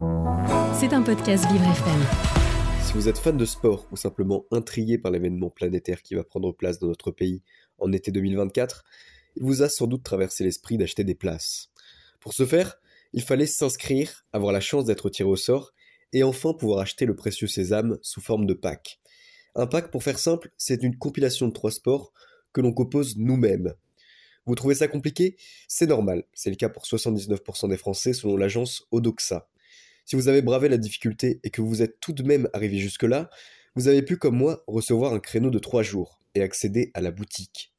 C'est 0.00 0.94
un 0.94 1.02
podcast 1.02 1.44
Vivre 1.52 1.64
FM. 1.64 2.00
Si 2.82 2.94
vous 2.94 3.08
êtes 3.08 3.18
fan 3.18 3.36
de 3.36 3.44
sport 3.44 3.86
ou 3.92 3.96
simplement 3.96 4.46
intrigué 4.50 4.96
par 4.96 5.12
l'événement 5.12 5.50
planétaire 5.50 6.00
qui 6.00 6.14
va 6.14 6.24
prendre 6.24 6.52
place 6.52 6.78
dans 6.78 6.86
notre 6.86 7.10
pays 7.10 7.42
en 7.76 7.92
été 7.92 8.10
2024, 8.10 8.82
il 9.36 9.42
vous 9.42 9.62
a 9.62 9.68
sans 9.68 9.86
doute 9.86 10.02
traversé 10.02 10.42
l'esprit 10.42 10.78
d'acheter 10.78 11.04
des 11.04 11.14
places. 11.14 11.68
Pour 12.18 12.32
ce 12.32 12.46
faire, 12.46 12.80
il 13.12 13.22
fallait 13.22 13.44
s'inscrire, 13.44 14.24
avoir 14.32 14.54
la 14.54 14.60
chance 14.60 14.86
d'être 14.86 15.10
tiré 15.10 15.28
au 15.28 15.36
sort 15.36 15.72
et 16.14 16.22
enfin 16.22 16.54
pouvoir 16.54 16.80
acheter 16.80 17.04
le 17.04 17.14
précieux 17.14 17.46
sésame 17.46 17.98
sous 18.00 18.22
forme 18.22 18.46
de 18.46 18.54
pack. 18.54 19.00
Un 19.54 19.66
pack, 19.66 19.90
pour 19.90 20.02
faire 20.02 20.18
simple, 20.18 20.50
c'est 20.56 20.82
une 20.82 20.96
compilation 20.96 21.46
de 21.46 21.52
trois 21.52 21.72
sports 21.72 22.14
que 22.54 22.62
l'on 22.62 22.72
compose 22.72 23.18
nous-mêmes. 23.18 23.74
Vous 24.46 24.54
trouvez 24.54 24.76
ça 24.76 24.88
compliqué? 24.88 25.36
C'est 25.68 25.86
normal, 25.86 26.24
c'est 26.32 26.48
le 26.48 26.56
cas 26.56 26.70
pour 26.70 26.84
79% 26.84 27.68
des 27.68 27.76
Français 27.76 28.14
selon 28.14 28.38
l'agence 28.38 28.86
Odoxa. 28.92 29.46
Si 30.10 30.16
vous 30.16 30.26
avez 30.26 30.42
bravé 30.42 30.68
la 30.68 30.76
difficulté 30.76 31.38
et 31.44 31.50
que 31.50 31.62
vous 31.62 31.82
êtes 31.82 32.00
tout 32.00 32.12
de 32.12 32.24
même 32.24 32.48
arrivé 32.52 32.78
jusque-là, 32.78 33.30
vous 33.76 33.86
avez 33.86 34.02
pu, 34.02 34.16
comme 34.16 34.36
moi, 34.36 34.64
recevoir 34.66 35.12
un 35.12 35.20
créneau 35.20 35.50
de 35.50 35.60
3 35.60 35.84
jours 35.84 36.20
et 36.34 36.42
accéder 36.42 36.90
à 36.94 37.00
la 37.00 37.12
boutique. 37.12 37.72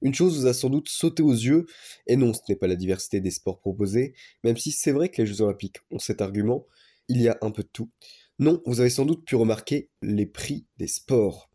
Une 0.00 0.14
chose 0.14 0.38
vous 0.38 0.46
a 0.46 0.54
sans 0.54 0.70
doute 0.70 0.88
sauté 0.88 1.24
aux 1.24 1.32
yeux, 1.32 1.66
et 2.06 2.14
non, 2.14 2.32
ce 2.32 2.42
n'est 2.48 2.54
pas 2.54 2.68
la 2.68 2.76
diversité 2.76 3.20
des 3.20 3.32
sports 3.32 3.58
proposés, 3.58 4.14
même 4.44 4.56
si 4.56 4.70
c'est 4.70 4.92
vrai 4.92 5.08
que 5.08 5.20
les 5.20 5.26
Jeux 5.26 5.40
Olympiques 5.40 5.78
ont 5.90 5.98
cet 5.98 6.20
argument, 6.20 6.64
il 7.08 7.20
y 7.20 7.26
a 7.26 7.38
un 7.42 7.50
peu 7.50 7.64
de 7.64 7.70
tout. 7.72 7.90
Non, 8.38 8.62
vous 8.66 8.78
avez 8.78 8.88
sans 8.88 9.04
doute 9.04 9.24
pu 9.24 9.34
remarquer 9.34 9.90
les 10.00 10.26
prix 10.26 10.66
des 10.76 10.86
sports. 10.86 11.50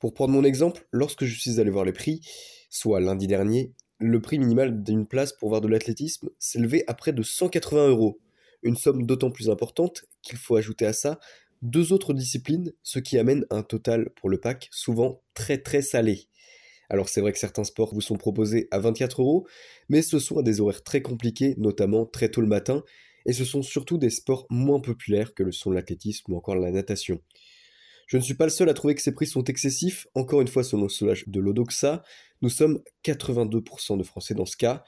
Pour 0.00 0.14
prendre 0.14 0.32
mon 0.34 0.42
exemple, 0.42 0.88
lorsque 0.90 1.24
je 1.24 1.38
suis 1.38 1.60
allé 1.60 1.70
voir 1.70 1.84
les 1.84 1.92
prix, 1.92 2.22
soit 2.70 2.98
lundi 2.98 3.28
dernier, 3.28 3.72
le 3.98 4.20
prix 4.20 4.40
minimal 4.40 4.82
d'une 4.82 5.06
place 5.06 5.32
pour 5.32 5.50
voir 5.50 5.60
de 5.60 5.68
l'athlétisme 5.68 6.28
s'élevait 6.40 6.82
à 6.88 6.94
près 6.94 7.12
de 7.12 7.22
180 7.22 7.86
euros. 7.86 8.18
Une 8.62 8.76
somme 8.76 9.06
d'autant 9.06 9.30
plus 9.30 9.50
importante 9.50 10.04
qu'il 10.22 10.38
faut 10.38 10.56
ajouter 10.56 10.86
à 10.86 10.92
ça 10.92 11.18
deux 11.62 11.92
autres 11.92 12.14
disciplines, 12.14 12.72
ce 12.82 12.98
qui 12.98 13.18
amène 13.18 13.44
un 13.50 13.62
total 13.62 14.10
pour 14.16 14.30
le 14.30 14.38
pack 14.38 14.68
souvent 14.70 15.22
très 15.34 15.58
très 15.58 15.82
salé. 15.82 16.26
Alors 16.88 17.08
c'est 17.08 17.20
vrai 17.20 17.32
que 17.32 17.38
certains 17.38 17.64
sports 17.64 17.94
vous 17.94 18.00
sont 18.00 18.16
proposés 18.16 18.66
à 18.70 18.78
24 18.78 19.22
euros, 19.22 19.46
mais 19.88 20.02
ce 20.02 20.18
sont 20.18 20.38
à 20.38 20.42
des 20.42 20.60
horaires 20.60 20.82
très 20.82 21.02
compliqués, 21.02 21.54
notamment 21.58 22.06
très 22.06 22.30
tôt 22.30 22.40
le 22.40 22.46
matin, 22.46 22.82
et 23.26 23.32
ce 23.32 23.44
sont 23.44 23.62
surtout 23.62 23.98
des 23.98 24.10
sports 24.10 24.46
moins 24.50 24.80
populaires 24.80 25.34
que 25.34 25.42
le 25.42 25.52
sont 25.52 25.70
l'athlétisme 25.70 26.32
ou 26.32 26.36
encore 26.36 26.56
la 26.56 26.70
natation. 26.70 27.20
Je 28.06 28.16
ne 28.16 28.22
suis 28.22 28.34
pas 28.34 28.44
le 28.44 28.50
seul 28.50 28.68
à 28.68 28.74
trouver 28.74 28.96
que 28.96 29.02
ces 29.02 29.14
prix 29.14 29.26
sont 29.26 29.44
excessifs, 29.44 30.08
encore 30.14 30.40
une 30.40 30.48
fois 30.48 30.64
selon 30.64 30.84
le 30.84 30.88
sondage 30.88 31.28
de 31.28 31.38
l'Odoxa, 31.38 32.02
nous 32.42 32.48
sommes 32.48 32.80
82% 33.04 33.98
de 33.98 34.02
Français 34.02 34.34
dans 34.34 34.46
ce 34.46 34.56
cas. 34.56 34.82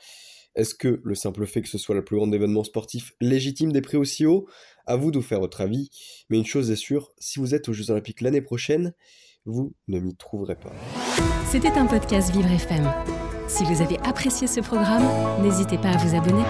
Est-ce 0.54 0.74
que 0.74 1.00
le 1.02 1.14
simple 1.14 1.46
fait 1.46 1.62
que 1.62 1.68
ce 1.68 1.78
soit 1.78 1.94
le 1.94 2.04
plus 2.04 2.16
grand 2.16 2.30
événement 2.30 2.64
sportif 2.64 3.12
légitime 3.20 3.72
des 3.72 3.80
prix 3.80 3.96
aussi 3.96 4.26
hauts? 4.26 4.46
À 4.86 4.96
vous 4.96 5.10
de 5.10 5.20
faire 5.20 5.40
votre 5.40 5.60
avis, 5.60 5.90
mais 6.28 6.38
une 6.38 6.44
chose 6.44 6.70
est 6.70 6.76
sûre, 6.76 7.12
si 7.18 7.38
vous 7.38 7.54
êtes 7.54 7.68
aux 7.68 7.72
Jeux 7.72 7.90
Olympiques 7.90 8.20
l'année 8.20 8.42
prochaine, 8.42 8.92
vous 9.46 9.74
ne 9.88 9.98
m'y 9.98 10.14
trouverez 10.14 10.56
pas. 10.56 10.72
C'était 11.46 11.70
un 11.70 11.86
podcast 11.86 12.32
Vivre 12.32 12.50
FM. 12.50 12.90
Si 13.48 13.64
vous 13.64 13.80
avez 13.80 13.98
apprécié 14.00 14.46
ce 14.46 14.60
programme, 14.60 15.04
n'hésitez 15.42 15.78
pas 15.78 15.90
à 15.90 15.96
vous 15.96 16.14
abonner. 16.16 16.44